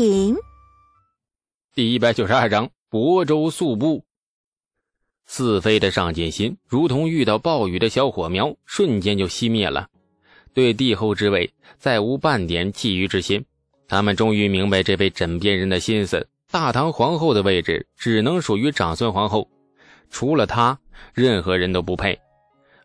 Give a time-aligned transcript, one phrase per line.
[0.00, 0.34] 品。
[1.74, 4.02] 第一百九十二章亳州宿部。
[5.26, 9.88] 四妃的上进心如同遇到暴雨的小火苗，瞬间就熄灭了。
[10.54, 13.44] 对帝后之位再无半点觊觎之心。
[13.88, 19.50] 他们终于明白这位枕边人的心思：大唐皇后的位置只能属于长孙皇后，
[20.08, 20.78] 除了她，
[21.12, 22.18] 任何人都不配。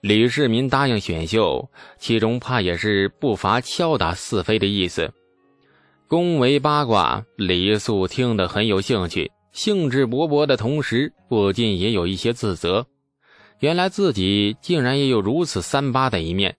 [0.00, 5.14] 李世民答应选秀，其中怕也是不乏敲打四妃的意思。
[6.14, 9.32] 宫闱八卦，李素听得很有兴趣。
[9.50, 12.86] 兴致勃勃的同时，不禁也有一些自责。
[13.58, 16.54] 原来自己竟然也有如此三八的一面。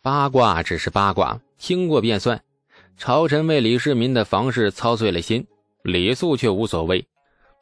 [0.00, 2.40] 八卦只是八卦，听过便算。
[2.96, 5.46] 朝臣为李世民的房事操碎了心，
[5.82, 7.06] 李素却无所谓。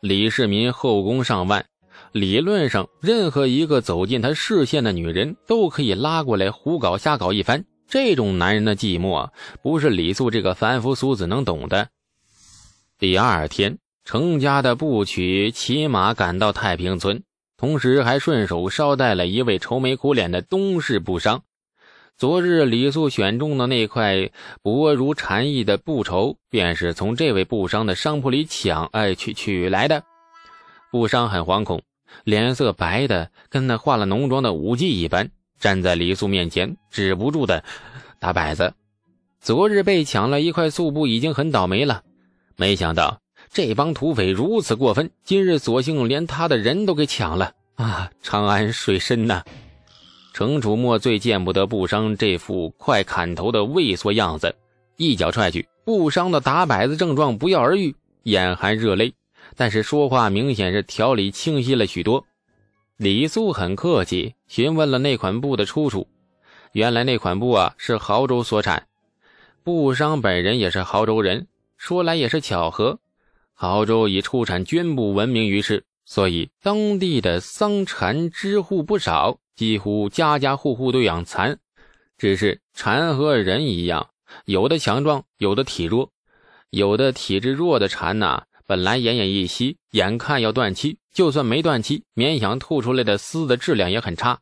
[0.02, 1.66] 李世民后宫上万，
[2.12, 7.64] 理论上任何一个走进他视线的女人都可以拉过来胡搞瞎搞一番。
[7.88, 9.30] 这种男人的寂寞，
[9.62, 11.88] 不是李素这个凡夫俗子能懂的。
[12.98, 13.78] 第二天。
[14.06, 17.22] 程家的部曲骑马赶到太平村，
[17.56, 21.42] 同时还顺手捎带了一位愁眉苦脸的东市布商。
[22.18, 24.30] 昨日李素选中的那块
[24.60, 30.02] 薄如蝉翼的布绸，便是从这位布商的商铺里抢哎取取来的。
[30.92, 31.80] 布商很惶恐，
[32.24, 35.30] 脸色白的跟那化了浓妆的舞姬一般，
[35.64, 37.64] 站在李素面前，止不住的
[38.18, 38.74] 打摆子。
[39.40, 42.02] 昨日被抢了一块素布，已经很倒霉了，
[42.54, 43.18] 没想到。
[43.50, 48.10] 这帮土匪如此过分，今日索性连他的人都给抢了啊！
[48.22, 49.42] 长安水深呐！
[50.34, 54.54] 程楚墨最见不得布商这副快砍头的畏缩样子，
[54.98, 59.14] 一脚踹去，布商的打摆子症状不药而愈，眼含热泪，
[59.56, 62.26] 但是说话明显是条理清晰了许多。
[62.96, 66.06] 李素很客气，询问了那款布的出处，
[66.70, 68.86] 原来那款布啊是亳州所产，
[69.64, 73.00] 布商本人也是亳州人，说来也是巧合。
[73.58, 81.58] 亳州以出产绢布闻名于世，所以当地的桑蚕织户不少，几乎家家户户都养蚕。
[82.16, 84.10] 只是蚕和人一样，
[84.44, 86.10] 有的强壮，有的体弱。
[86.70, 94.40] 有的体质弱的蚕呐，本来奄奄一息，眼看要断气，就算没断气，勉强吐出来的丝的质量也很差。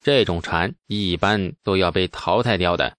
[0.00, 2.96] 这种蚕一般都要被淘汰掉的。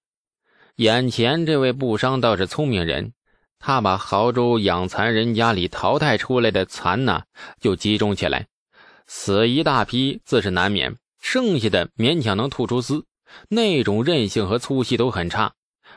[0.75, 3.13] 眼前这位布商倒是聪明人。
[3.57, 7.23] 他把亳州养蚕人家里淘汰出来的蚕呢，
[7.59, 8.47] 就集中起来，
[9.07, 13.05] 死一大批自是难免，剩下的勉强能吐出丝，
[13.49, 15.53] 那种韧性和粗细都很差。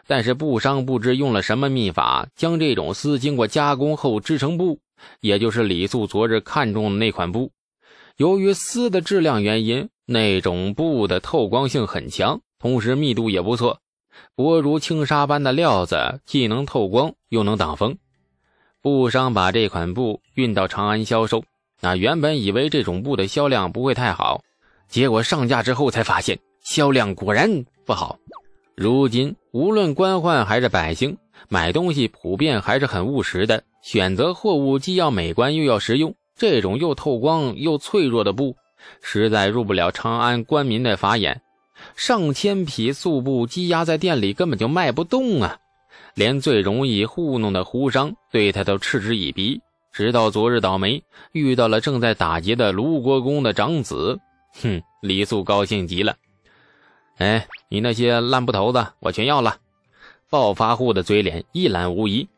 [0.08, 4.80] 但是布商不知用了什么秘法，将这种丝经过加工后织成布，
[5.20, 7.52] 也就是李素昨日看中的那款布。
[8.16, 13.80] 由于丝的质量原因，那种布的透光性很强，同时密度也不错。
[14.34, 17.98] 薄如轻纱般的料子，既能透光又能挡风。
[18.80, 21.44] 布商把这款布运到长安销售。
[21.82, 24.42] 那原本以为这种布的销量不会太好，
[24.88, 28.18] 结果上架之后才发现销量果然不好。
[28.80, 31.18] 如今无论官宦还是百姓，
[31.48, 36.14] 买东西普遍还是很务实的，选择货物既要美观又要实用。
[36.36, 38.54] 这种又透光又脆弱的布，
[39.02, 41.40] 实在入不了长安官民的法眼。
[41.96, 45.58] 上千匹素布积压在店里，根本就卖不动啊！
[46.14, 49.60] 连最容易糊弄的胡商对他都嗤之以鼻。
[49.92, 51.02] 直到昨日倒霉，
[51.32, 54.16] 遇到了正在打劫的卢国公的长子。
[54.62, 56.14] 哼，李素高兴极了。
[57.18, 59.56] 哎，你那些烂布头子，我全要了！
[60.30, 62.28] 暴发户的嘴脸一览无遗。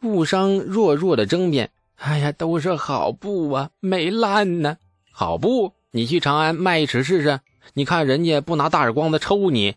[0.00, 4.76] 布商弱弱的争辩：“哎呀，都是好布啊，没烂呢。
[5.12, 7.40] 好布，你去长安卖一尺试试。”
[7.74, 9.76] 你看人家不拿大耳光子抽你，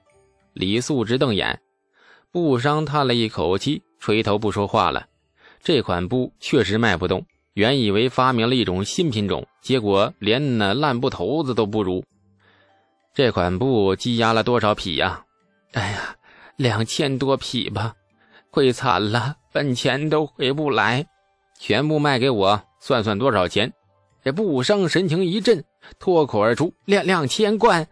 [0.54, 1.62] 李素直瞪眼。
[2.32, 5.06] 布商叹了一口气，垂头不说话了。
[5.62, 12.04] 这款布确实卖不动，原以为发明了一种新品种，结果连那烂布头子都不如。
[13.14, 15.24] 这款布积压了多少匹呀？
[15.74, 16.16] 哎呀，
[16.56, 17.94] 两千多匹吧，
[18.50, 21.06] 亏惨了，本钱都回不来。
[21.60, 23.72] 全部卖给我，算算多少钱？
[24.24, 25.64] 这布商神情一震。
[26.00, 27.86] 脱口而出：“两两千贯。”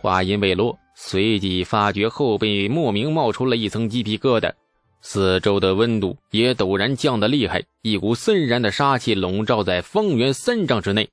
[0.00, 4.52] 话音未落，随即发觉后背莫名冒出了一层鸡皮疙瘩，
[5.00, 11.08] 四周的温度也陡然降得厉害，一股森然的杀气笼罩在方圆三丈之内。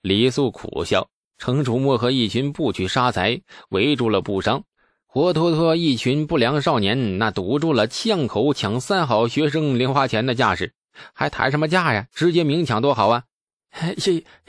[0.00, 1.06] 李素苦笑，
[1.38, 4.64] 程楚墨和一群不取杀财围住了布商，
[5.06, 10.72] 活脱脱一群不良少年，那堵住了巷口抢三好学生零花钱的架势，
[11.12, 12.06] 还谈什么价呀？
[12.12, 13.24] 直接明抢多好啊！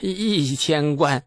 [0.00, 1.22] 一一千贯，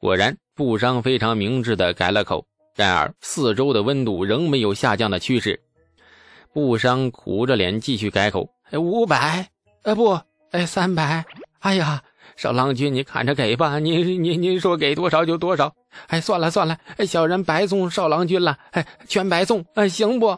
[0.00, 2.46] 果然布商非常明智的改了口。
[2.74, 5.60] 然而四周的温度仍没有下降的趋势。
[6.54, 9.50] 布商苦着脸继续改口：“哎五百，
[9.82, 10.18] 呃不，
[10.52, 11.22] 哎三百。
[11.58, 12.02] 哎呀，
[12.42, 15.72] 少郎君，你看着给吧，您您您说给多少就多少。
[16.08, 20.36] 哎，算了算了，小人白送少郎君了，哎，全白送，哎，行不？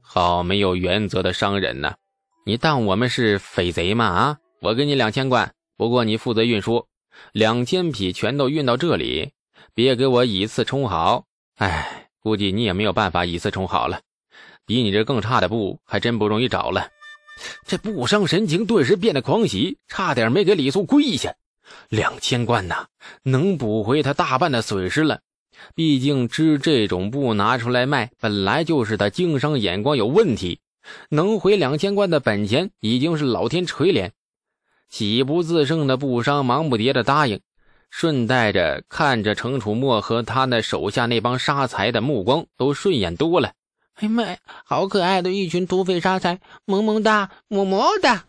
[0.00, 1.94] 好没有原则的商人呐！
[2.46, 4.04] 你当我们是匪贼吗？
[4.04, 6.86] 啊，我给你两千贯，不过你负责运输，
[7.32, 9.32] 两千匹全都运到这里，
[9.74, 11.24] 别给我以次充好。
[11.56, 14.00] 哎，估计你也没有办法以次充好了，
[14.64, 16.86] 比你这更差的布还真不容易找了。
[17.66, 21.34] 这布商神情顿时变得狂喜，差点没给李素跪下。
[21.88, 22.86] 两千贯呐，
[23.22, 25.20] 能补回他大半的损失了。
[25.74, 30.60] 毕竟织这种布拿出来卖，本来就是他经商眼光有问题。
[31.08, 34.10] 能回两千贯的本钱，已经是老天垂怜。
[34.88, 37.40] 喜不自胜的布商忙不迭的答应，
[37.90, 43.52] 顺带着看着程楚墨和他那手下那帮杀财的目光都顺眼多了。
[43.94, 48.24] 哎妈，好可爱的一群土匪杀财，萌萌哒，么么哒！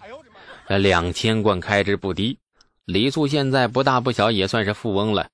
[0.68, 2.38] 这两千贯开支不低，
[2.86, 5.30] 李素现在不大不小也算是富翁了，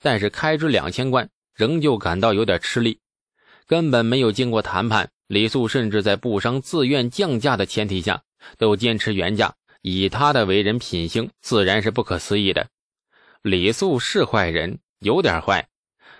[0.00, 1.28] 但是开支两千贯。
[1.54, 2.98] 仍旧感到有点吃力，
[3.66, 5.10] 根本没有经过谈判。
[5.26, 8.22] 李素甚至在不商自愿降价的前提下，
[8.56, 9.54] 都坚持原价。
[9.82, 12.68] 以他的为人品行，自然是不可思议的。
[13.42, 15.68] 李素是坏人，有点坏，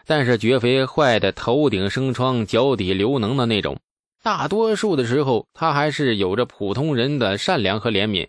[0.07, 3.79] 但是绝非坏的头顶生疮、脚底流脓的那种。
[4.23, 8.29] 大多数的时候，他还是有着普通人的善良和怜悯。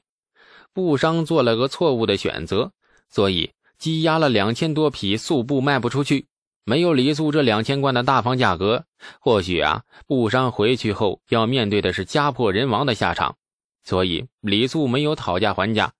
[0.73, 2.71] 布商做了个错误的选择，
[3.09, 6.25] 所以积压了两千多匹素布卖不出去。
[6.65, 8.85] 没有李素这两千贯的大方价格，
[9.19, 13.35] 或许啊，布商回去后要面对的是家破人亡的下场。
[13.83, 15.91] 所以李素没有讨价还价，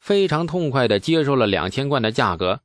[0.00, 2.60] 非常痛快地接受了两千贯的价格。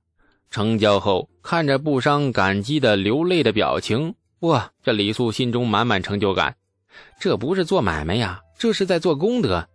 [0.49, 6.55] 成交后，看着布商感激的流泪的表情，哇，这李素心中满满成就感。
[7.19, 9.67] 这不是做买卖呀，这是在做功德，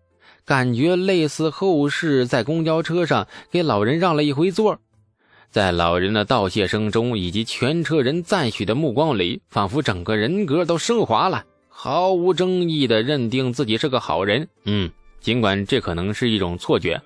[0.44, 4.78] 感觉类似后世在公交车上给老人让了一回座。
[5.50, 14.46] 在老人的道谢声中，以及全车人赞许的目光里，仿佛整个人格都升华了，毫无争议地认定自己是个好人。
[14.64, 14.90] 嗯，
[15.20, 17.00] 尽管这可能是一种错觉，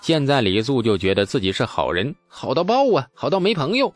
[0.00, 3.92] 现在李素就觉得自己是好人，好到爆啊，好到没朋友。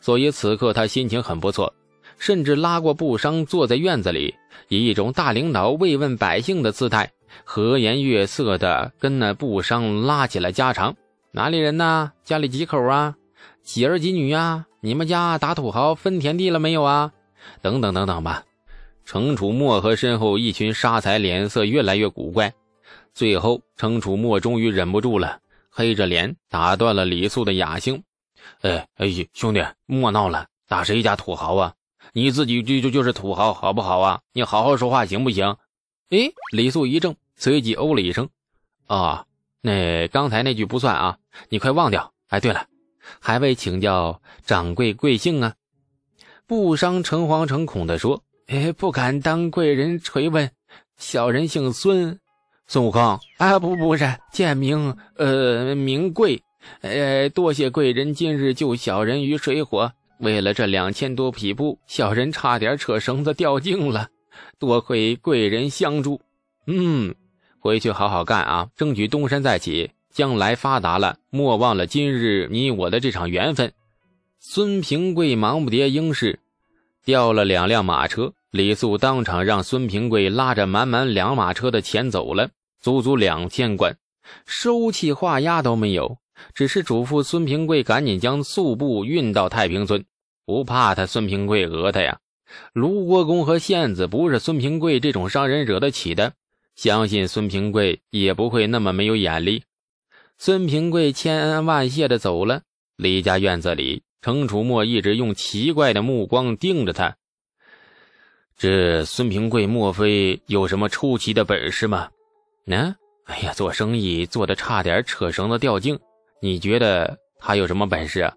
[0.00, 1.72] 所以此刻他心情很不错，
[2.18, 4.34] 甚至拉过布商坐在院子里，
[4.68, 7.10] 以一种大领导慰问百姓的姿态，
[7.44, 10.94] 和颜悦色的跟那布商拉起了家常。
[11.32, 12.12] 哪里人呐？
[12.24, 13.14] 家里几口啊？
[13.62, 14.66] 几儿几女啊？
[14.80, 17.12] 你们家打土豪分田地了没有啊？
[17.62, 18.44] 等等等等吧。
[19.04, 22.52] 程楚墨和身后一群杀财脸色越来越古怪。
[23.20, 28.02] 最后，程楚墨终于忍不住了，黑着脸打断了李素的雅兴
[28.62, 31.74] ：“哎哎，兄弟，莫闹了，打谁家土豪啊？
[32.14, 34.22] 你自己就就就是土豪，好不好啊？
[34.32, 35.54] 你好好说话行不行？”
[36.08, 38.26] 哎，李素一怔，随即哦了一声
[38.88, 39.26] ：“啊。”
[39.60, 41.18] 那刚才那句不算啊，
[41.50, 42.10] 你快忘掉。
[42.28, 42.66] 哎，对了，
[43.18, 45.54] 还未请教掌柜贵姓啊？
[46.46, 50.50] 布商诚惶诚恐地说：“哎，不敢当贵人垂问，
[50.96, 52.18] 小人姓孙，
[52.72, 56.40] 孙悟空啊，不不是，贱名，呃，名贵。
[56.82, 59.90] 呃，多谢贵人今日救小人于水火，
[60.20, 64.06] 为了这两千多匹布，小人差点扯绳子掉井了，
[64.60, 66.20] 多亏贵人相助。
[66.68, 67.12] 嗯。”
[67.58, 73.72] 回去好好干啊，争取东山再起，将来发达了，莫忘了今日你我的这场缘分。
[74.38, 76.38] 孙平贵忙不迭应是，
[77.04, 82.48] 调了两辆马车，李素当场让孙平贵拉着满满两马车的钱走了，
[82.80, 83.96] 足足两千贯，
[84.46, 86.18] 收气画押都没有，
[86.54, 90.04] 只是嘱咐孙平贵赶紧将素布运到太平村，
[90.46, 92.18] 不怕他孙平贵讹他呀。
[92.72, 96.32] 卢国公和县子不是孙平贵这种商人惹得起的。
[96.74, 99.64] 相信孙平贵也不会那么没有眼力。
[100.38, 102.62] 孙平贵千恩万谢的走了。
[102.96, 107.16] 李家院子里，程楚墨一直用奇怪的目光盯着他。
[108.56, 112.08] 这孙平贵莫非有什么出奇的本事吗？
[112.70, 112.96] 呢？
[113.26, 115.98] 哎呀，做生意做的差点扯绳子掉井。
[116.40, 118.32] 你觉得他有什么本事啊？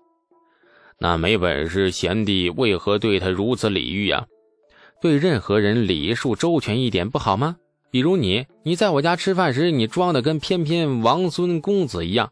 [0.99, 4.25] 那没本事，贤弟为何对他如此礼遇啊？
[5.01, 7.57] 对任何人礼数周全一点不好吗？
[7.91, 12.31] 比如你，你在我家吃饭时，你装的跟翩翩王孙公子一样，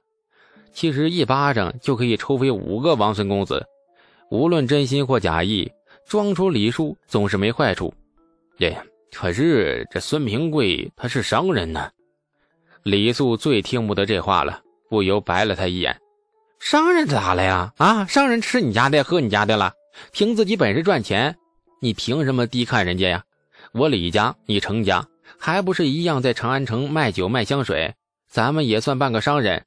[0.73, 3.65] 其实一巴掌就可以抽飞五个王孙公子。
[4.29, 5.71] 无论真心或假意，
[6.07, 7.93] 装出礼数总是没坏处。
[8.57, 8.77] 对，
[9.15, 11.91] 可是这孙平贵他是商人呢。
[12.83, 15.99] 李素最听不得这话了，不由白了他一眼
[16.59, 17.73] ：“商人咋了呀？
[17.77, 19.73] 啊，商人吃你家的，喝你家的了，
[20.11, 21.35] 凭自己本事赚钱，
[21.79, 23.23] 你凭什么低看人家呀？
[23.73, 25.07] 我李家，你程家。”
[25.39, 27.95] 还不是一样在长安城卖酒卖香水？
[28.29, 29.65] 咱们也算半个商人。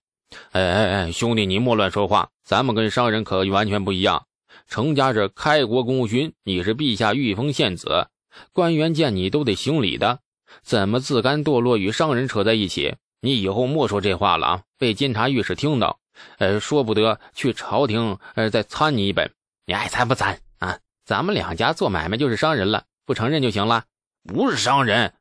[0.52, 4.24] 哎哎哎，兄弟，你莫乱说话，咱们跟商人可完全不一样。
[4.68, 8.06] 程家是开国功勋，你是陛下御封县子，
[8.52, 10.20] 官员见你都得行礼的，
[10.62, 12.96] 怎么自甘堕落与商人扯在一起？
[13.20, 15.98] 你以后莫说这话了啊，被监察御史听到，
[16.38, 19.30] 呃，说不得去朝廷，呃，再参你一本。
[19.66, 20.78] 你爱参不参啊？
[21.06, 23.84] 咱们两家做买卖就是商人了，不承认就行了。
[24.26, 25.14] 不是商人，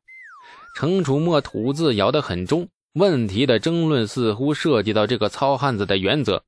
[0.76, 2.68] 程楚墨吐字咬得很重。
[2.94, 6.44] 问题的争论似乎涉及到这个糙汉子的原则。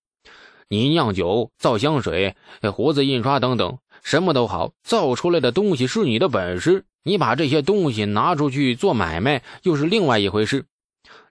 [0.68, 2.34] 你酿酒、造香水、
[2.74, 6.84] 活字印刷等等，什么都好，造出来的东西是你的本事。
[7.02, 10.64] 你把这些东西拿出去做买卖，又是另外一回事。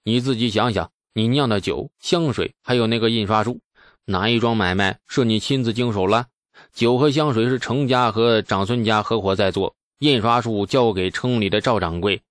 [0.03, 3.61] 你自己想想，你酿的酒、香水，还有那个印刷术，
[4.03, 6.25] 哪一桩买卖是你亲自经手了？
[6.73, 12.23] 酒和香水是程家和长孙家合伙在做，印刷术交给城里的赵掌柜，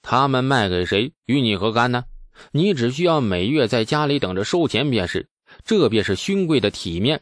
[0.00, 2.04] 他们卖给谁，与你何干呢？
[2.52, 5.28] 你只需要每月在家里等着收钱便是。
[5.62, 7.20] 这便是勋贵的体面。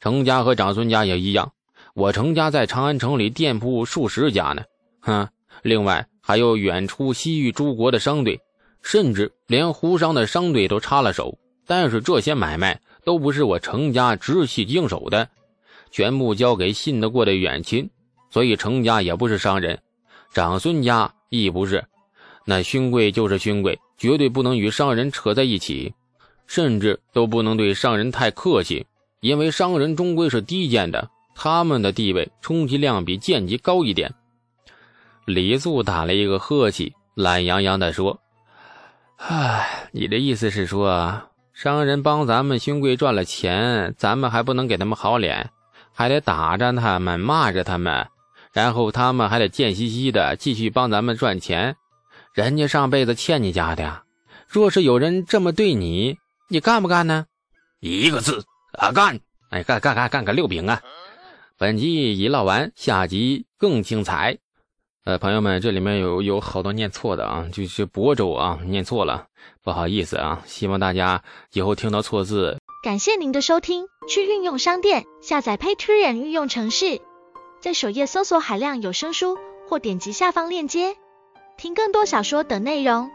[0.00, 1.52] 程家和长孙家也一样。
[1.94, 4.62] 我程家在长安城里店铺数十家呢，
[5.00, 5.28] 哼，
[5.62, 8.40] 另外还有远出西域诸国的商队，
[8.82, 11.38] 甚至连胡商的商队都插了手。
[11.66, 15.28] 但是这些买卖都不是我程家直系经手的，
[15.90, 17.88] 全部交给信得过的远亲，
[18.30, 19.78] 所以程家也不是商人，
[20.32, 21.84] 长孙家亦不是。
[22.44, 25.92] 那勋贵就是勋贵，绝对不能与商人扯在一起。
[26.46, 28.84] 甚至都不能对商人太客气，
[29.20, 34.12] 因为商人终归是低贱的，他们的地位充其量比贱籍高一点。
[35.24, 38.20] 李素打了一个呵气，懒洋洋地说
[39.18, 41.22] ：“唉，你的意思是说，
[41.52, 45.50] 商人帮咱们勋贵赚了钱，咱们还不能给他们好脸，
[45.92, 48.08] 还得打着他们，骂着他们，
[48.52, 51.76] 然后他们还得贱兮兮的继续帮咱们赚钱？
[52.32, 54.02] 人家上辈子欠你家的，
[54.48, 56.18] 若是有人这么对你。”
[56.52, 57.26] 你干不干呢？
[57.78, 59.20] 一个字啊，干！
[59.50, 60.82] 哎，干干干干个六饼啊！
[61.60, 64.38] 本集已唠完，下集更精彩。
[65.04, 69.26] 呃，朋友们，这里面有有好多念错的啊，就是亳州啊，念错了，
[69.62, 70.42] 不好意思啊。
[70.46, 72.56] 希望大家以后听到错字。
[72.82, 77.02] 感谢您的收听，去运用商店下载 Patreon 运用城市，
[77.60, 79.36] 在首页搜索海量有声书，
[79.68, 80.96] 或点击下方链接
[81.58, 83.10] 听更多小说等内容。